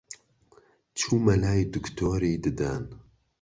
چوومە 0.97 1.35
لای 1.41 1.61
دکتۆری 1.73 2.33
ددان 2.43 2.83